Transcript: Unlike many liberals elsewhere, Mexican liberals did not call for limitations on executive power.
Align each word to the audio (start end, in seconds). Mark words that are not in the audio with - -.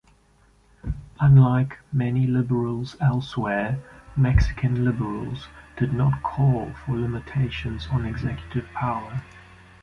Unlike 1.19 1.77
many 1.93 2.25
liberals 2.25 2.95
elsewhere, 2.99 3.77
Mexican 4.17 4.83
liberals 4.83 5.45
did 5.77 5.93
not 5.93 6.23
call 6.23 6.73
for 6.83 6.97
limitations 6.97 7.87
on 7.91 8.07
executive 8.07 8.65
power. 8.73 9.21